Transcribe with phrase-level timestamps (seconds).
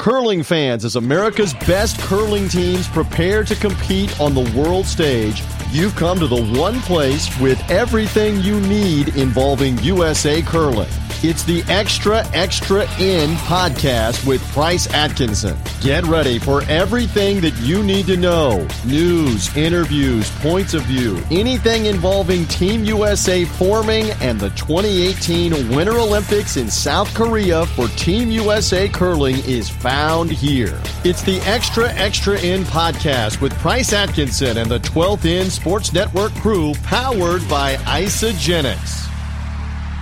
[0.00, 5.94] Curling fans, as America's best curling teams prepare to compete on the world stage, you've
[5.94, 10.88] come to the one place with everything you need involving USA curling.
[11.22, 15.54] It's the Extra Extra End podcast with Price Atkinson.
[15.82, 21.84] Get ready for everything that you need to know news, interviews, points of view, anything
[21.84, 28.88] involving Team USA forming and the 2018 Winter Olympics in South Korea for Team USA
[28.88, 30.80] Curling is found here.
[31.04, 36.32] It's the Extra Extra End podcast with Price Atkinson and the 12th End Sports Network
[36.36, 39.09] crew powered by Isagenix.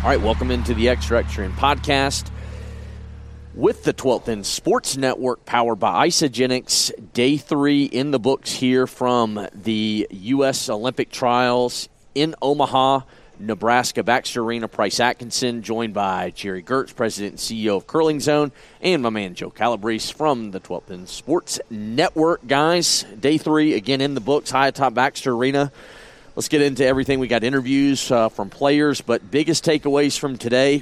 [0.00, 2.30] All right, welcome into the Extra Extra podcast
[3.52, 6.92] with the 12th End Sports Network powered by Isagenix.
[7.12, 10.68] Day three in the books here from the U.S.
[10.70, 13.00] Olympic trials in Omaha,
[13.40, 14.04] Nebraska.
[14.04, 19.10] Baxter Arena, Price Atkinson, joined by Gerry Geurts, President and CEO of CurlingZone, and my
[19.10, 22.46] man Joe Calabrese from the 12th End Sports Network.
[22.46, 25.72] Guys, day three again in the books, high atop Baxter Arena.
[26.38, 27.18] Let's get into everything.
[27.18, 30.78] We got interviews uh, from players, but biggest takeaways from today.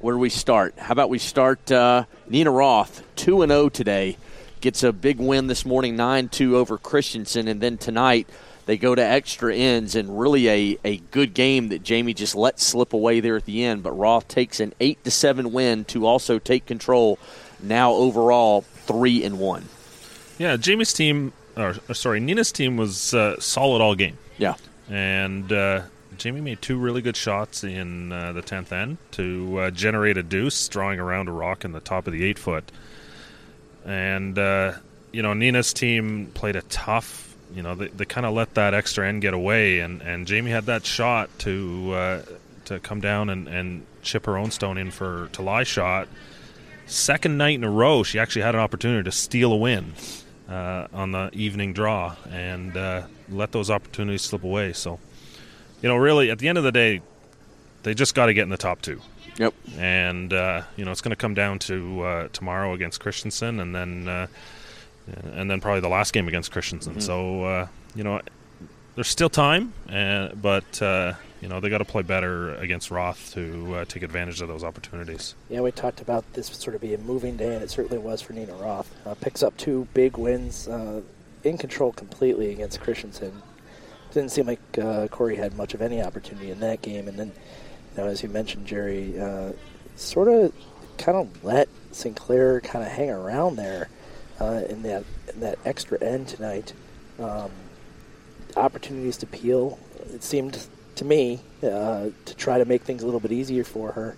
[0.00, 0.76] Where do we start?
[0.80, 4.16] How about we start uh, Nina Roth, 2 0 today,
[4.60, 8.28] gets a big win this morning, 9 2 over Christensen, and then tonight
[8.66, 12.58] they go to extra ends and really a, a good game that Jamie just let
[12.58, 13.84] slip away there at the end.
[13.84, 17.20] But Roth takes an 8 to 7 win to also take control.
[17.62, 19.68] Now overall, 3 and 1.
[20.38, 24.18] Yeah, Jamie's team, or, or sorry, Nina's team was uh, solid all game.
[24.36, 24.56] Yeah
[24.90, 25.82] and uh,
[26.18, 30.22] Jamie made two really good shots in uh, the tenth end to uh, generate a
[30.22, 32.70] deuce, drawing around a rock in the top of the eight foot.
[33.86, 34.72] And uh,
[35.12, 37.34] you know, Nina's team played a tough.
[37.54, 40.50] You know, they, they kind of let that extra end get away, and, and Jamie
[40.50, 42.22] had that shot to uh,
[42.66, 46.08] to come down and, and chip her own stone in for to lie shot.
[46.86, 49.94] Second night in a row, she actually had an opportunity to steal a win
[50.48, 52.76] uh, on the evening draw, and
[53.30, 54.72] let those opportunities slip away.
[54.72, 54.98] So,
[55.82, 57.00] you know, really, at the end of the day,
[57.82, 59.00] they just got to get in the top two.
[59.38, 59.54] Yep.
[59.78, 63.74] And uh, you know, it's going to come down to uh, tomorrow against Christensen, and
[63.74, 64.26] then uh,
[65.32, 66.94] and then probably the last game against Christensen.
[66.94, 67.00] Mm-hmm.
[67.00, 68.20] So, uh, you know,
[68.96, 73.32] there's still time, uh, but uh, you know they got to play better against Roth
[73.32, 75.34] to take advantage of those opportunities.
[75.48, 78.20] Yeah, we talked about this sort of being a moving day, and it certainly was
[78.20, 78.92] for Nina Roth.
[79.20, 80.68] picks up two big wins
[81.44, 83.42] in control completely against Christensen.
[84.12, 87.32] Didn't seem like uh, Cory had much of any opportunity in that game, and then,
[87.96, 89.52] you know, as you mentioned, Gerry, uh,
[89.96, 90.52] sort of
[90.98, 93.88] kind of let Sinclair kind of hang around there
[94.40, 96.72] uh, in that in that extra end tonight.
[97.18, 97.50] Um,
[98.56, 99.78] opportunities to peel.
[100.12, 103.92] It seemed to me uh, to try to make things a little bit easier for
[103.92, 104.16] her.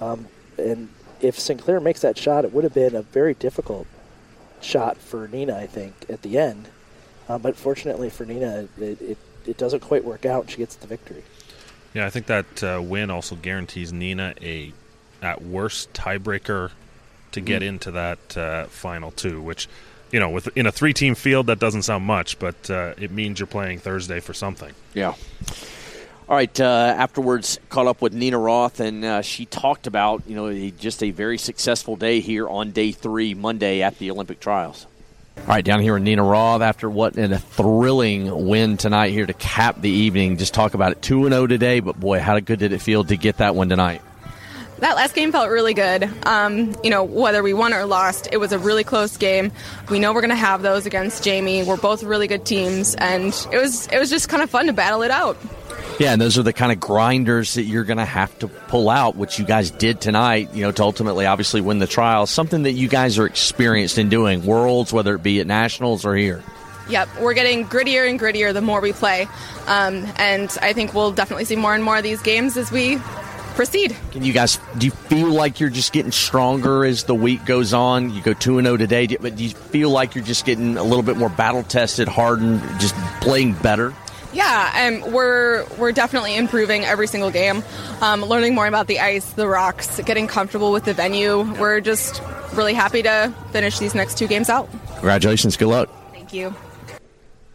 [0.00, 0.26] Um,
[0.58, 0.88] and
[1.20, 3.86] if Sinclair makes that shot, it would have been a very difficult
[4.62, 6.68] shot for Nina, I think, at the end.
[7.28, 10.76] Uh, but fortunately for Nina, it, it, it, doesn't quite work out, and she gets
[10.76, 11.22] the victory.
[11.94, 14.72] Yeah, I think that uh, win also guarantees Nina a,
[15.22, 16.72] at worst, tiebreaker
[17.32, 17.66] to get mm.
[17.66, 19.68] into that uh, final two, which,
[20.10, 23.38] you know, with in a three-team field, that doesn't sound much, but uh, it means
[23.38, 24.74] you're playing Thursday for something.
[24.94, 25.14] Yeah.
[26.30, 26.60] All right.
[26.60, 30.70] Uh, afterwards, caught up with Nina Roth, and uh, she talked about you know a,
[30.70, 34.86] just a very successful day here on day three, Monday at the Olympic trials.
[35.38, 39.32] All right, down here in Nina Roth after what a thrilling win tonight here to
[39.32, 40.36] cap the evening.
[40.36, 42.80] Just talk about it, two and zero oh today, but boy, how good did it
[42.80, 44.00] feel to get that one tonight?
[44.78, 46.08] that last game felt really good.
[46.26, 49.52] Um, you know, whether we won or lost, it was a really close game.
[49.90, 51.62] We know we're going to have those against Jamie.
[51.64, 54.72] We're both really good teams, and it was it was just kind of fun to
[54.72, 55.36] battle it out.
[55.98, 58.88] Yeah, and those are the kind of grinders that you're going to have to pull
[58.88, 62.26] out, which you guys did tonight, you know, to ultimately obviously win the trial.
[62.26, 66.16] Something that you guys are experienced in doing, worlds, whether it be at nationals or
[66.16, 66.42] here.
[66.88, 69.28] Yep, we're getting grittier and grittier the more we play.
[69.66, 72.96] Um, and I think we'll definitely see more and more of these games as we
[73.54, 73.94] proceed.
[74.12, 77.74] Can you guys, do you feel like you're just getting stronger as the week goes
[77.74, 78.10] on?
[78.12, 81.02] You go 2 0 today, but do you feel like you're just getting a little
[81.02, 83.94] bit more battle tested, hardened, just playing better?
[84.32, 87.64] Yeah, and we're we're definitely improving every single game,
[88.00, 91.40] um, learning more about the ice, the rocks, getting comfortable with the venue.
[91.54, 92.22] We're just
[92.54, 94.68] really happy to finish these next two games out.
[94.94, 95.88] Congratulations, good luck.
[96.12, 96.54] Thank you.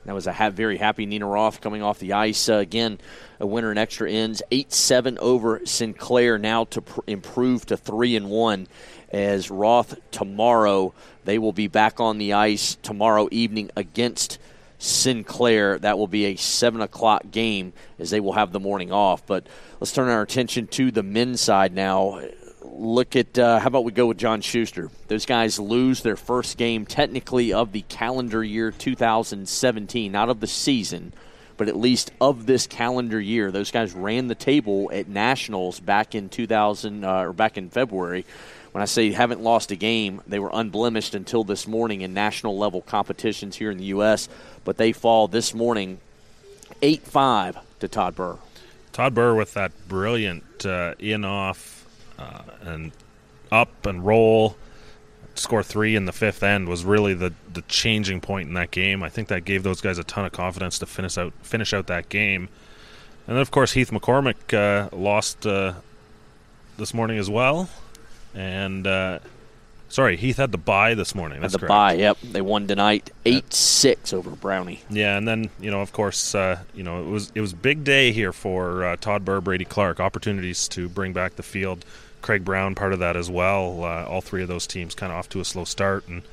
[0.06, 3.00] That was a ha- very happy Nina Roth coming off the ice uh, again.
[3.40, 8.16] A winner in extra ends, eight seven over Sinclair now to pr- improve to three
[8.16, 8.68] and one.
[9.12, 10.94] As Roth tomorrow,
[11.24, 14.40] they will be back on the ice tomorrow evening against
[14.86, 15.80] Sinclair.
[15.80, 19.26] That will be a 7 o'clock game as they will have the morning off.
[19.26, 19.48] But
[19.80, 22.22] let's turn our attention to the men's side now.
[22.62, 24.90] look at uh, how about we go with John Shuster?
[25.08, 30.48] Those guys lose their first game, technically of the calendar year 2017, not of the
[30.48, 31.14] season,
[31.58, 33.52] but at least of this calendar year.
[33.52, 38.26] Those guys ran the table at nationals back in 2000 uh, or back in February.
[38.76, 42.58] When I say haven't lost a game, they were unblemished until this morning in national
[42.58, 44.28] level competitions here in the U.S.
[44.66, 46.02] But they fall this morning,
[46.82, 48.36] eight five to Todd Birr.
[48.92, 51.88] Todd Birr with that brilliant uh, in off
[52.20, 52.92] uh, and
[53.50, 54.58] up and roll
[55.36, 59.04] score three in the fifth end was really the the changing point in that game.
[59.04, 61.88] I think that gave those guys a ton of confidence to finish out finish out
[61.88, 62.50] that game.
[63.26, 65.76] And then of course Heath McCormick uh, lost uh,
[66.78, 67.70] this morning as well,
[68.36, 69.20] and uh,
[69.90, 71.42] sorry Heath had the bye this morning.
[71.42, 71.70] That's the correct.
[71.70, 71.94] bye.
[71.94, 74.82] Yep, they won tonight eight six over Brownie.
[74.90, 77.84] Yeah, and then you know, of course, uh, you know, it was it was big
[77.84, 81.86] day here for uh, Todd Birr, Brady Clark, opportunities to bring back the field.
[82.22, 83.84] Craig Brown, part of that as well.
[83.84, 86.24] Uh, all three of those teams kind of off to a slow start, and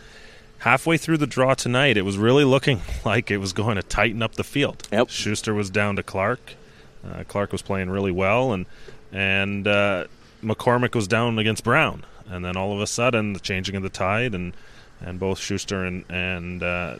[0.58, 4.22] halfway through the draw tonight, it was really looking like it was going to tighten
[4.22, 4.88] up the field.
[4.90, 5.10] Yep.
[5.10, 6.54] Shuster was down to Clark.
[7.04, 8.66] Uh, Clark was playing really well, and
[9.12, 10.06] and uh,
[10.42, 13.88] McCormick was down against Brown, and then all of a sudden, the changing of the
[13.88, 14.52] tide, and
[15.00, 16.96] and both Shuster and and uh,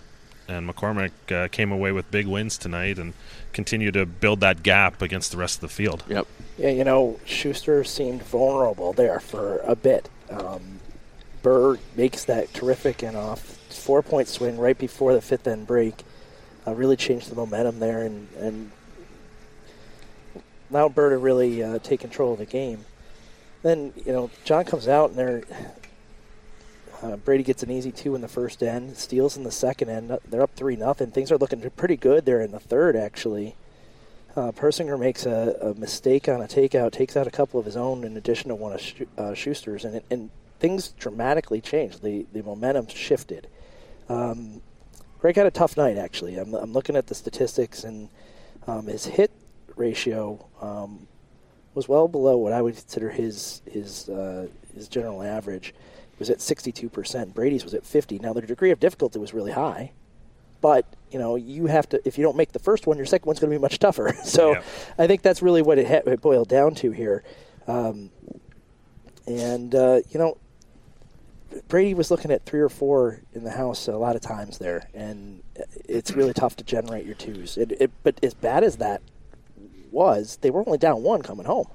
[0.49, 3.15] and McCormick uh, came away with big wins tonight, and
[3.53, 6.05] continue to build that gap against the rest of the field.
[6.09, 6.27] Yep.
[6.59, 10.09] Yeah, you know, Shuster seemed vulnerable there for a bit.
[10.31, 10.81] Um,
[11.43, 16.05] Birr makes that terrific and off four point swing right before the fifth end break.
[16.67, 18.71] Uh, really changed the momentum there and, and
[20.71, 22.85] allowed Birr to really uh, take control of the game.
[23.63, 25.43] Then, you know, John comes out and they're.
[27.03, 30.17] Uh, Brady gets an easy two in the first end, steals in the second end.
[30.29, 31.11] They're up three nothing.
[31.11, 33.57] Things are looking pretty good there in the third, actually.
[34.37, 37.77] Uh, Persinger makes a, a, mistake on a takeout, takes out a couple of his
[37.77, 42.03] own in addition to one of Sch- uh, Shuster's, and, and things dramatically changed.
[42.03, 43.49] The the momentum shifted.
[44.09, 44.63] Um,
[45.19, 46.37] Greg had a tough night, actually.
[46.37, 48.09] I'm, I'm looking at the statistics, and
[48.67, 49.31] um, his hit
[49.77, 51.07] ratio um,
[51.75, 55.75] was well below what I would consider his his uh, his general average.
[56.13, 57.35] It was at 62%.
[57.35, 58.19] Brady's was at 50.
[58.21, 59.93] Now, the degree of difficulty was really high
[60.61, 63.27] but you know you have to if you don't make the first one your second
[63.27, 64.63] one's going to be much tougher so Yeah.
[64.97, 67.25] i think that's really what it, ha- it boiled down to here
[67.67, 68.11] um,
[69.27, 70.39] and uh, you know
[71.67, 74.89] brady was looking at three or four in the house a lot of times there
[74.95, 75.43] and
[75.89, 79.03] it's really tough to generate your twos it, it, but as bad as that
[79.93, 81.67] was they were only down one coming home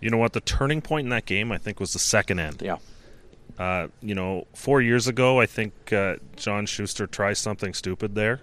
[0.00, 0.32] You know what?
[0.32, 2.62] The turning point in that game, I think, was the second end.
[2.62, 2.78] Yeah.
[3.58, 8.40] Uh, you know, four years ago, I think uh, John Shuster tried something stupid there.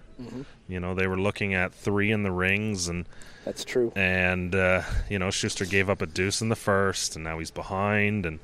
[0.67, 3.05] You know, they were looking at three in the rings, and
[3.45, 7.23] that's true and uh, you know Shuster gave up a deuce in the first, and
[7.25, 8.39] now he's behind, and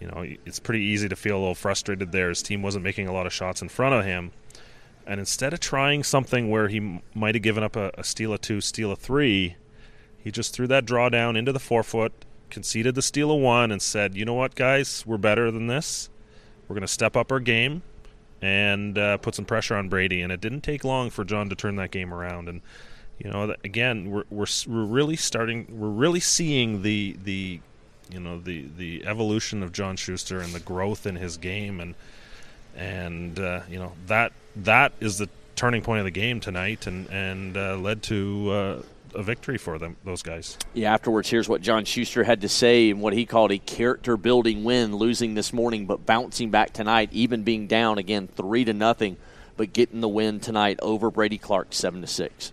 [0.00, 2.28] you know it's pretty easy to feel a little frustrated there.
[2.30, 4.32] His team wasn't making a lot of shots in front of him,
[5.06, 8.32] and instead of trying something where he m- might have given up a, a steal
[8.32, 9.54] a two, steal a three,
[10.22, 12.12] he just threw that draw down into the forefoot,
[12.50, 16.08] conceded the steal of one, and said, "You know what, guys, we're better than this.
[16.68, 17.82] We're going to step up our game."
[18.42, 21.54] And uh, put some pressure on Brady, and it didn't take long for John to
[21.54, 22.48] turn that game around.
[22.48, 22.62] And
[23.22, 27.60] you know, again, we're, we're we're really starting, we're really seeing the the
[28.10, 31.94] you know the the evolution of John Shuster and the growth in his game, and
[32.74, 37.06] and uh, you know that that is the turning point of the game tonight, and
[37.10, 38.82] and uh, led to uh,
[39.14, 40.56] a victory for them those guys.
[40.74, 44.16] Yeah, afterwards, here's what John Shuster had to say in what he called a character
[44.16, 48.72] building win, losing this morning, but bouncing back tonight, even being down again three to
[48.72, 49.16] nothing,
[49.56, 52.52] but getting the win tonight over Brady Clark seven to six.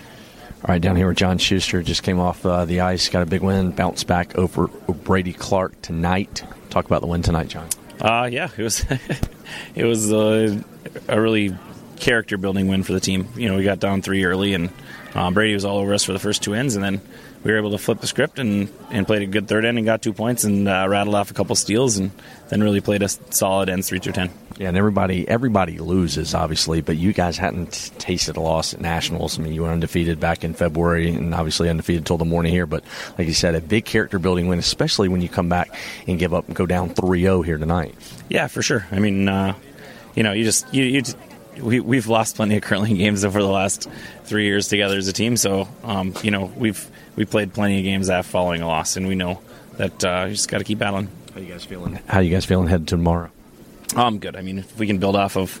[0.00, 3.26] All right, down here with John Shuster just came off uh, the ice, got a
[3.26, 6.42] big win, bounced back over Brady Clark tonight.
[6.70, 7.68] Talk about the win tonight, John.
[8.00, 8.84] Uh, yeah, it was
[9.74, 10.60] it was uh,
[11.08, 11.54] a really
[11.96, 13.28] character building win for the team.
[13.36, 14.70] You know, we got down three early, and
[15.14, 17.00] um, Brady was all over us for the first two ends, and then
[17.42, 19.86] we were able to flip the script and, and played a good third end and
[19.86, 22.10] got two points and uh, rattled off a couple steals, and
[22.48, 24.30] then really played a solid ends three through ten.
[24.58, 29.38] Yeah, and everybody everybody loses obviously, but you guys hadn't tasted a loss at nationals.
[29.38, 32.66] I mean, you were undefeated back in February, and obviously undefeated until the morning here.
[32.66, 32.82] But
[33.18, 35.68] like you said, a big character building win, especially when you come back
[36.06, 37.94] and give up and go down 3-0 here tonight.
[38.28, 38.86] Yeah, for sure.
[38.90, 39.54] I mean, uh,
[40.14, 41.18] you know, you just you, you just,
[41.60, 43.88] we we've lost plenty of curling games over the last
[44.24, 45.36] three years together as a team.
[45.36, 49.06] So, um, you know, we've we played plenty of games after following a loss, and
[49.06, 49.40] we know
[49.76, 51.08] that uh, you just got to keep battling.
[51.34, 51.98] How you guys feeling?
[52.06, 53.30] How you guys feeling headed to tomorrow?
[53.94, 54.36] Um, good.
[54.36, 55.60] I mean, if we can build off of,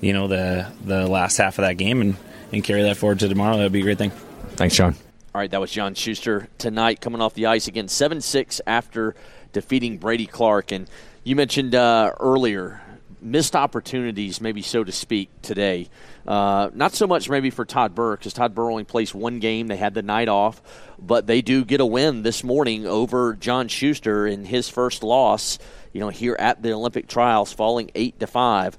[0.00, 2.16] you know, the the last half of that game and,
[2.52, 4.10] and carry that forward to tomorrow, that'd be a great thing.
[4.56, 4.94] Thanks, John.
[5.34, 9.14] All right, that was John Shuster tonight coming off the ice again, 7 6 after
[9.52, 10.72] defeating Brady Clark.
[10.72, 10.88] And
[11.24, 12.80] you mentioned uh, earlier
[13.26, 15.88] missed opportunities, maybe so to speak, today.
[16.26, 19.66] Uh, not so much maybe for Todd Birr because Todd Birr only plays one game.
[19.66, 20.62] They had the night off,
[20.98, 25.58] but they do get a win this morning over John Shuster in his first loss.
[25.92, 28.78] You know, here at the Olympic trials, falling eight to five.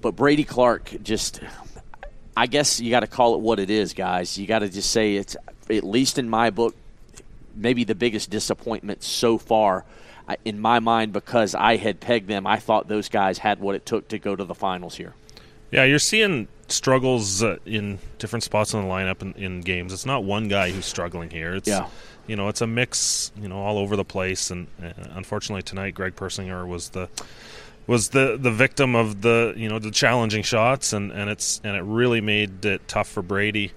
[0.00, 1.40] But Brady Clark just.
[2.34, 4.38] I guess you got to call it what it is, guys.
[4.38, 5.36] You got to just say it's,
[5.68, 6.74] at least in my book,
[7.54, 9.84] maybe the biggest disappointment so far
[10.44, 12.46] in my mind because I had pegged them.
[12.46, 15.14] I thought those guys had what it took to go to the finals here.
[15.70, 19.92] Yeah, you're seeing struggles uh, in different spots in the lineup in, in, games.
[19.92, 21.54] It's not one guy who's struggling here.
[21.54, 21.88] It's yeah.
[22.26, 24.50] you know, it's a mix, you know, all over the place.
[24.50, 27.08] And uh, unfortunately tonight, Greg Persinger was the
[27.86, 31.76] was the the victim of the you know the challenging shots, and and it's and
[31.76, 33.72] it really made it tough for Brady.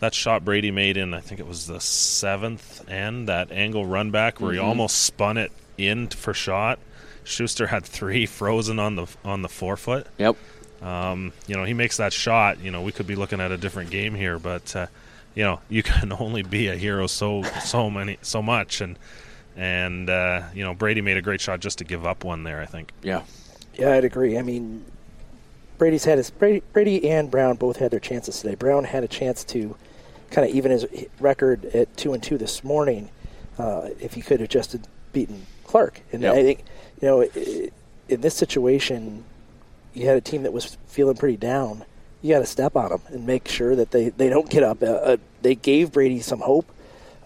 [0.00, 4.10] That shot Brady made in I think it was the seventh end, that angle run
[4.10, 4.60] back where mm-hmm.
[4.60, 6.78] he almost spun it in for shot.
[7.24, 10.06] Shuster had three frozen on the on the forefoot.
[10.18, 10.36] Yep.
[10.82, 12.60] Um, you know, he makes that shot.
[12.60, 14.86] You know, we could be looking at a different game here, but uh,
[15.34, 18.98] you know, you can only be a hero so so many so much, and
[19.56, 22.60] and uh, you know, Brady made a great shot just to give up one there.
[22.60, 22.92] I think.
[23.02, 23.22] Yeah.
[23.76, 24.38] Yeah, I'd agree.
[24.38, 24.84] I mean,
[25.78, 28.54] Brady's had his Brady, Brady and Brown both had their chances today.
[28.54, 29.76] Brown had a chance to
[30.30, 30.86] kind of even his
[31.18, 33.10] record at two and two this morning
[33.58, 34.76] uh, if he could have just
[35.12, 36.02] beaten Clark.
[36.12, 36.34] And yep.
[36.34, 36.60] I think
[37.02, 37.22] you know
[38.08, 39.24] in this situation
[39.92, 41.84] you had a team that was feeling pretty down,
[42.22, 44.80] you got to step on them and make sure that they, they don't get up.
[44.80, 46.70] Uh, uh, they gave Brady some hope.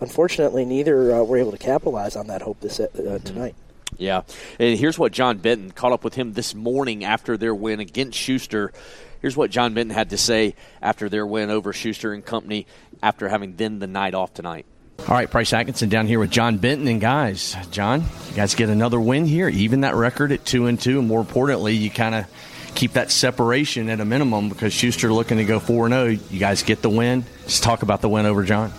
[0.00, 3.18] Unfortunately, neither uh, were able to capitalize on that hope this uh, mm-hmm.
[3.18, 3.54] tonight.
[3.98, 4.22] Yeah,
[4.58, 8.16] and here's what John Benton caught up with him this morning after their win against
[8.16, 8.72] Shuster.
[9.20, 12.66] Here's what John Benton had to say after their win over Shuster and Company
[13.02, 14.64] after having then the night off tonight.
[15.08, 17.56] All right, Price Atkinson down here with John Benton and guys.
[17.70, 20.98] John, you guys get another win here, even that record at two and two.
[20.98, 22.26] And more importantly, you kind of
[22.74, 26.04] keep that separation at a minimum because Shuster looking to go 4 and 0.
[26.30, 27.24] You guys get the win.
[27.44, 28.70] Just talk about the win over John.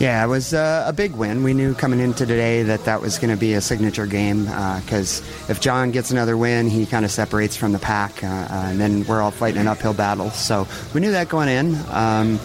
[0.00, 1.44] Yeah, it was uh, a big win.
[1.44, 5.20] We knew coming into today that that was going to be a signature game because
[5.22, 8.46] uh, if John gets another win, he kind of separates from the pack, uh, uh,
[8.50, 10.30] and then we're all fighting an uphill battle.
[10.30, 11.76] So we knew that going in.
[11.90, 12.40] Um,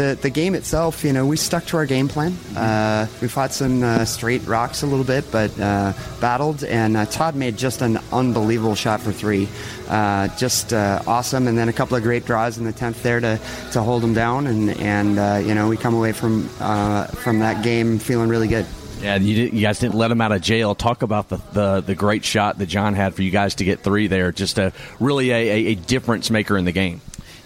[0.00, 2.32] the the game itself, you know, we stuck to our game plan.
[2.56, 6.64] Uh, we fought some uh, straight rocks a little bit, but uh, battled.
[6.64, 9.46] And uh, Todd made just an unbelievable shot for three,
[9.88, 11.46] uh, just uh, awesome.
[11.46, 13.38] And then a couple of great draws in the tenth there to,
[13.72, 14.46] to hold him down.
[14.46, 18.66] And and you know, we come away from from that game feeling really good.
[19.02, 20.74] Yeah, you, did, you, guys didn't let him out of jail.
[20.74, 23.80] Talk about the, the, the great shot that John had for you guys to get
[23.80, 24.30] three there.
[24.30, 27.00] Just a really a, a difference maker in the game.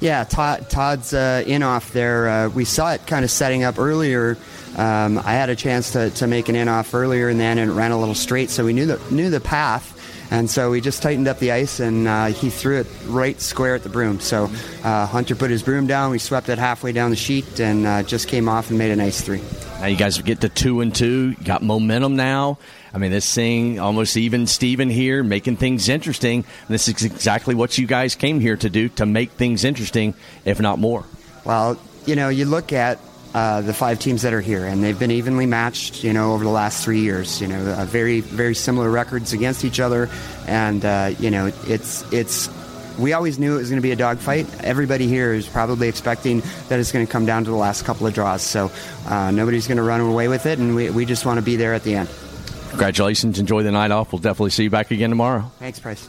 [0.04, 2.28] Yeah, Todd, Todd's uh, in off there.
[2.28, 4.36] Uh, we saw it kind of setting up earlier.
[4.76, 7.72] Um, I had a chance to, to make an in off earlier and then it
[7.72, 9.92] ran a little straight, so we knew the knew the path.
[10.30, 13.76] And so we just tightened up the ice, and uh, he threw it right square
[13.76, 14.20] at the broom.
[14.20, 14.50] So
[14.82, 16.10] uh, Hunter put his broom down.
[16.10, 18.96] We swept it halfway down the sheet, and uh, just came off and made a
[18.96, 19.40] nice three.
[19.84, 21.34] Now you guys get to two and two.
[21.38, 22.56] You got momentum now.
[22.94, 26.46] I mean, this thing almost even Steven here, making things interesting.
[26.70, 30.14] This is exactly what you guys came here to do to make things interesting,
[30.46, 31.04] if not more.
[31.44, 32.98] Well, you know, you look at
[33.34, 36.44] uh, the five teams that are here, and they've been evenly matched, you know, over
[36.44, 37.42] the last three years.
[37.42, 40.08] You know, uh, very, very similar records against each other,
[40.46, 42.48] and uh, you know, it's it's.
[42.98, 44.46] We always knew it was going to be a dogfight.
[44.62, 48.06] Everybody here is probably expecting that it's going to come down to the last couple
[48.06, 48.42] of draws.
[48.42, 48.70] So
[49.06, 51.56] uh, nobody's going to run away with it, and we, we just want to be
[51.56, 52.08] there at the end.
[52.70, 53.38] Congratulations.
[53.38, 54.12] Enjoy the night off.
[54.12, 55.50] We'll definitely see you back again tomorrow.
[55.58, 56.08] Thanks, Price.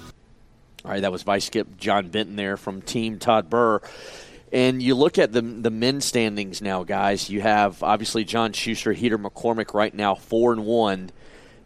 [0.84, 3.82] All right, that was Vice Skip John Benton there from Team Todd Birr.
[4.52, 7.30] And you look at the the men's standings now, guys.
[7.30, 11.10] You have obviously John Shuster, Heath McCormick right now, four and one.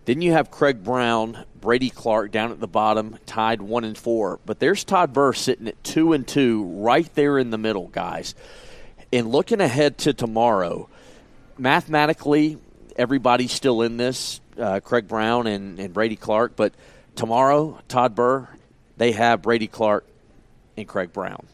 [0.09, 4.39] Then you have Craig Brown, Brady Clark down at the bottom, tied one and four.
[4.43, 8.33] But there's Todd Birr sitting at two and two, right there in the middle, guys.
[9.13, 10.89] And looking ahead to tomorrow,
[11.59, 12.57] mathematically,
[12.95, 16.55] everybody's still in this uh, Craig Brown and, and Brady Clark.
[16.55, 16.73] But
[17.15, 18.49] tomorrow, Todd Birr,
[18.97, 20.07] they have Brady Clark
[20.75, 21.45] and Craig Brown.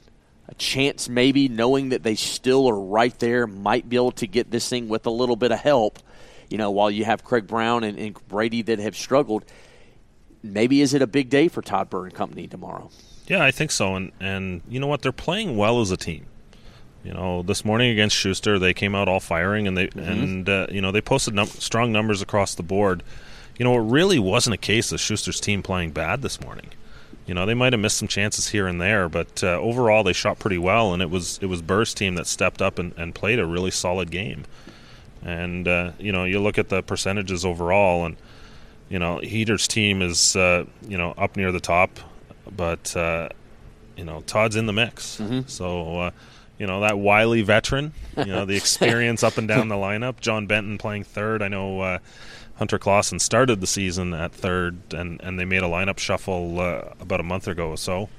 [0.47, 4.49] A chance, maybe, knowing that they still are right there, might be able to get
[4.49, 5.99] this thing with a little bit of help.
[6.49, 9.45] You know, while you have Craig Brown and, and Brady that have struggled,
[10.43, 12.89] maybe is it a big day for Todd Birr and company tomorrow?
[13.27, 13.95] Yeah, I think so.
[13.95, 15.01] And and you know what?
[15.01, 16.27] They're playing well as a team.
[17.03, 19.99] You know, this morning against Shuster, they came out all firing, and they mm-hmm.
[19.99, 23.03] and uh, you know they posted num- strong numbers across the board.
[23.57, 26.71] You know, it really wasn't a case of Shuster's team playing bad this morning.
[27.25, 30.13] You know, they might have missed some chances here and there, but uh, overall they
[30.13, 33.15] shot pretty well, and it was it was Birr's team that stepped up and, and
[33.15, 34.45] played a really solid game.
[35.25, 38.15] And uh, you know, you look at the percentages overall, and
[38.89, 41.99] you know, Heath's team is uh, you know up near the top,
[42.55, 43.29] but uh,
[43.97, 45.17] you know, Todd's in the mix.
[45.17, 45.41] Mm-hmm.
[45.47, 45.99] So.
[45.99, 46.11] Uh,
[46.57, 50.21] you know that wily veteran, you know the experience up and down the lineup.
[50.21, 51.41] John Benton playing third.
[51.41, 51.99] I know uh,
[52.55, 56.93] Hunter Clawson started the season at third, and, and they made a lineup shuffle uh,
[56.99, 58.09] about a month ago or so.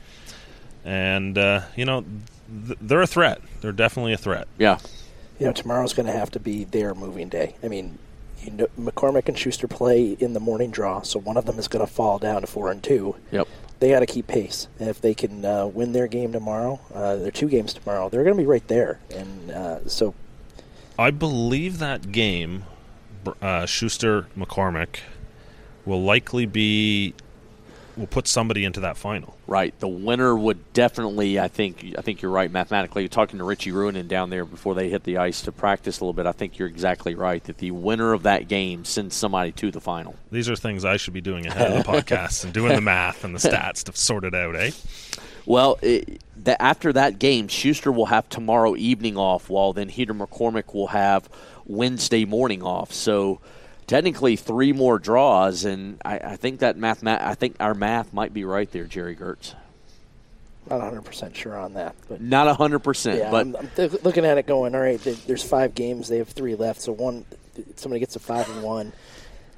[0.84, 2.04] And uh, you know
[2.66, 3.40] th- they're a threat.
[3.60, 4.48] They're definitely a threat.
[4.58, 4.78] Yeah.
[5.38, 7.56] You know, tomorrow's going to have to be their moving day.
[7.62, 7.98] I mean,
[8.42, 11.68] you know, McCormick and Shuster play in the morning draw, so one of them is
[11.68, 13.16] going to fall down to four and two.
[13.30, 13.48] Yep.
[13.78, 14.68] They got to keep pace.
[14.78, 18.24] And if they can uh, win their game tomorrow, uh, their two games tomorrow, they're
[18.24, 19.00] going to be right there.
[19.14, 20.14] And uh, so,
[20.98, 22.64] I believe that game,
[23.42, 25.00] uh, Shuster McCormick,
[25.84, 27.14] will likely be
[27.96, 29.36] will put somebody into that final.
[29.46, 29.78] Right.
[29.80, 31.38] The winner would definitely.
[31.40, 31.94] I think.
[31.96, 32.50] I think you're right.
[32.50, 36.00] Mathematically, you're talking to Richie Ruohonen down there before they hit the ice to practice
[36.00, 36.26] a little bit.
[36.26, 39.80] I think you're exactly right that the winner of that game sends somebody to the
[39.80, 40.14] final.
[40.30, 43.24] These are things I should be doing ahead of the podcast and doing the math
[43.24, 44.70] and the stats to sort it out, eh?
[45.46, 50.08] Well, it, the, after that game, Shuster will have tomorrow evening off, while then Heath
[50.08, 51.28] McCormick will have
[51.64, 52.92] Wednesday morning off.
[52.92, 53.40] So
[53.86, 58.32] technically three more draws, and I, I think that math, I think our math might
[58.32, 59.54] be right there, Gerry Geurts.
[60.68, 63.18] Not 100 percent sure on that, but not 100 percent.
[63.18, 65.00] Yeah, but I'm, I'm th- looking at it, going, all right.
[65.26, 66.08] There's five games.
[66.08, 67.24] They have three left, so one
[67.76, 68.92] somebody gets to five and one.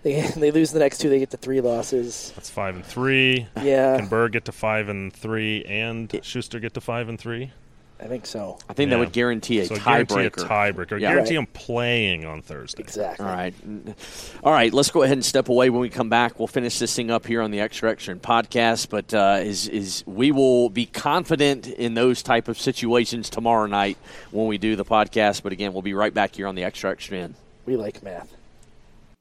[0.05, 1.09] They they lose the next two.
[1.09, 2.33] They get to three losses.
[2.37, 3.49] That's five and three.
[3.61, 3.97] Yeah.
[3.99, 7.51] Can Berg get to five and three, and it, Shuster get to five and three?
[8.01, 8.59] I think so.
[8.69, 8.97] I think yeah.
[8.97, 10.09] that would guarantee a so tiebreaker.
[10.09, 11.01] Guarantee a tiebreaker.
[11.01, 11.11] Yeah.
[11.11, 11.47] Guarantee right.
[11.47, 12.83] them playing on Thursday.
[12.83, 13.27] Exactly.
[13.27, 13.55] All right.
[14.45, 14.73] All right.
[14.73, 15.69] Let's go ahead and step away.
[15.69, 18.89] When we come back, we'll finish this thing up here on the Extra Extra podcast.
[18.89, 23.99] But uh, is is we will be confident in those type of situations tomorrow night
[24.31, 25.43] when we do the podcast.
[25.43, 27.35] But again, we'll be right back here on the Extra Extra in.
[27.67, 28.33] We like math.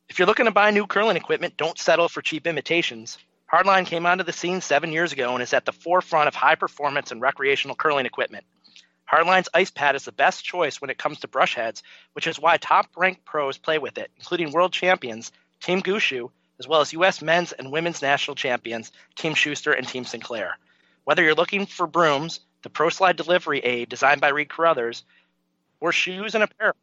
[0.09, 3.17] If you're looking to buy new curling equipment, don't settle for cheap imitations.
[3.51, 6.55] Hardline came onto the scene seven years ago and is at the forefront of high
[6.55, 8.45] performance and recreational curling equipment.
[9.11, 11.81] Hardline's ice pad is the best choice when it comes to brush heads,
[12.13, 16.67] which is why top ranked pros play with it, including world champions Team Gushue, as
[16.67, 17.21] well as U.S.
[17.21, 20.57] men's and women's national champions Team Shuster and Team Sinclair.
[21.05, 25.03] Whether you're looking for brooms, the Pro Slide delivery aid designed by Reid Carruthers,
[25.79, 26.75] or shoes and apparel,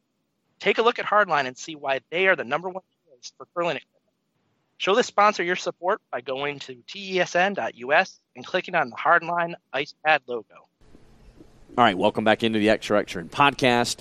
[0.61, 3.47] take a look at Hardline and see why they are the number one choice for
[3.55, 4.15] curling equipment.
[4.79, 9.95] Show the sponsor your support by going to tesn.us and clicking on the Hardline Ice
[10.05, 10.69] Pad logo.
[11.77, 13.97] All right, welcome back into the Extra Extra and podcast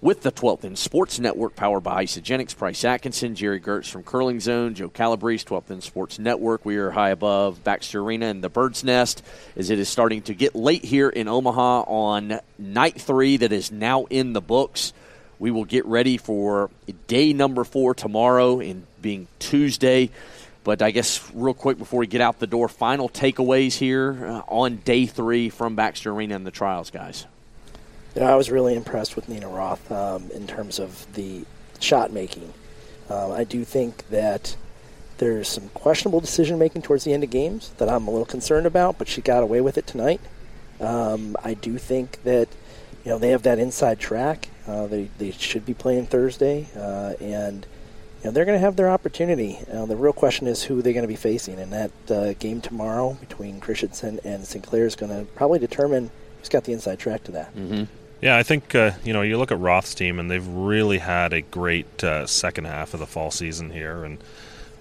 [0.00, 2.56] with the 12th End Sports Network, powered by Isagenix.
[2.56, 6.64] Price Atkinson, Gerry Geurts from CurlingZone, Joe Calabrese, 12th End Sports Network.
[6.64, 9.22] We are high above Baxter Arena and the Bird's Nest
[9.54, 13.70] as it is starting to get late here in Omaha on night three that is
[13.70, 14.92] now in the books.
[15.38, 16.68] We will get ready for
[17.06, 20.10] day number four tomorrow, in being Tuesday.
[20.64, 24.42] But I guess real quick before we get out the door, final takeaways here uh,
[24.48, 27.26] on day three from Baxter Arena and the trials, guys.
[28.14, 31.44] Yeah, I was really impressed with Nina Roth um, in terms of the
[31.80, 32.52] shot making.
[33.10, 34.56] Um, I do think that
[35.18, 38.66] there's some questionable decision making towards the end of games that I'm a little concerned
[38.66, 40.20] about, but she got away with it tonight.
[40.80, 42.48] Um, I do think that
[43.04, 44.48] you know they have that inside track.
[44.66, 47.66] Uh, they they should be playing Thursday, uh, and
[48.24, 49.58] you know, they're going to have their opportunity.
[49.70, 52.62] Uh, the real question is who they're going to be facing, and that uh, game
[52.62, 57.22] tomorrow between Christensen and Sinclair is going to probably determine who's got the inside track
[57.24, 57.54] to that.
[57.54, 57.84] Mm-hmm.
[58.22, 61.34] Yeah, I think uh, you know you look at Roth's team, and they've really had
[61.34, 64.16] a great uh, second half of the fall season here, and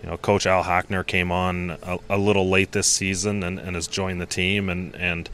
[0.01, 3.75] you know Coach Al Hackner came on a, a little late this season and, and
[3.75, 5.29] has joined the team, and and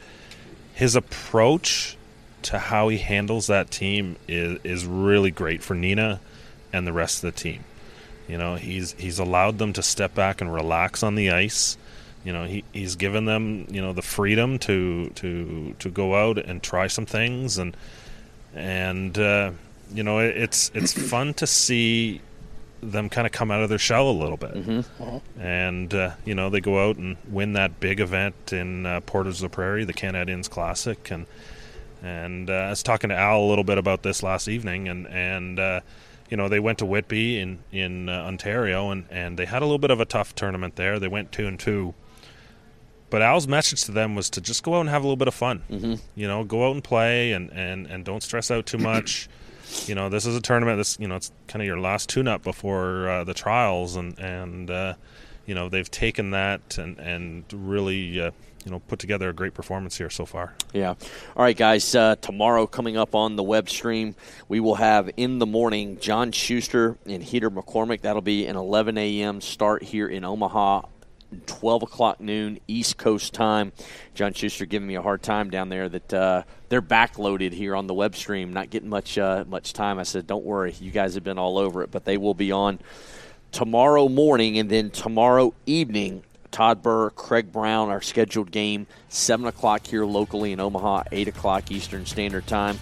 [0.74, 1.96] his approach
[2.42, 6.18] to how he handles that team is is really great for Nina
[6.72, 7.62] and the rest of the team.
[8.30, 11.76] You know, he's he's allowed them to step back and relax on the ice.
[12.24, 16.38] You know, he, he's given them you know the freedom to to to go out
[16.38, 17.76] and try some things, and
[18.54, 19.50] and uh,
[19.92, 22.20] you know it, it's it's fun to see
[22.82, 24.54] them kind of come out of their shell a little bit.
[24.54, 25.40] Mm-hmm.
[25.40, 29.42] And uh, you know they go out and win that big event in uh, Portage
[29.42, 31.26] la Prairie, the Canad Inns Classic, and
[32.00, 35.08] and uh, I was talking to Al a little bit about this last evening, and
[35.08, 35.80] and uh,
[36.30, 39.64] you know they went to Whitby in in uh, Ontario, and and they had a
[39.64, 40.98] little bit of a tough tournament there.
[40.98, 41.94] They went two and two.
[43.10, 45.26] But Al's message to them was to just go out and have a little bit
[45.26, 45.64] of fun.
[45.68, 45.94] Mm-hmm.
[46.14, 49.28] You know, go out and play, and, and, and don't stress out too much.
[49.86, 50.78] you know, this is a tournament.
[50.78, 54.70] This you know, it's kind of your last tune-up before uh, the trials, and and
[54.70, 54.94] uh,
[55.46, 58.30] you know they've taken that and and really uh,
[58.64, 60.54] you know put together a great performance here so far.
[60.72, 60.90] Yeah.
[61.36, 61.94] All right, guys.
[61.94, 64.14] Uh, tomorrow coming up on the web stream,
[64.48, 68.02] we will have in the morning John Shuster and Heath McCormick.
[68.02, 69.40] That'll be an 11 a.m.
[69.40, 70.82] start here in Omaha.
[71.46, 73.72] 12 o'clock noon East Coast time.
[74.14, 77.86] John Shuster giving me a hard time down there that uh, they're backloaded here on
[77.86, 80.00] the web stream, not getting much uh, much time.
[80.00, 82.50] I said, don't worry, you guys have been all over it, but they will be
[82.50, 82.80] on
[83.52, 89.86] tomorrow morning and then tomorrow evening Todd Birr, Craig Brown, our scheduled game, 7 o'clock
[89.86, 92.78] here locally in Omaha, 8 o'clock Eastern Standard Time.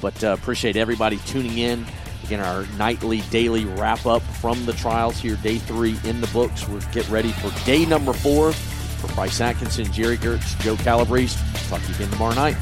[0.00, 1.86] But uh, appreciate everybody tuning in.
[2.24, 6.68] Again, our nightly, daily wrap up from the trials here, day three in the books.
[6.68, 8.52] We'll get ready for day number four.
[8.52, 11.36] For Bryce Atkinson, Gerry Geurts, Joe Calabrese.
[11.68, 12.56] Talk to you again tomorrow night.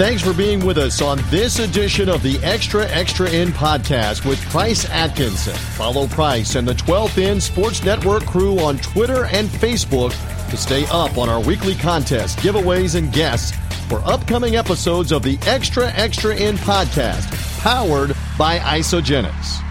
[0.00, 4.40] Thanks for being with us on this edition of the Extra Extra End podcast with
[4.48, 5.52] Price Atkinson.
[5.52, 10.12] Follow Price and the 12th End Sports Network crew on Twitter and Facebook
[10.48, 13.54] to stay up on our weekly contests, giveaways, and guests
[13.90, 19.69] for upcoming episodes of the Extra Extra End podcast, powered by Isagenix.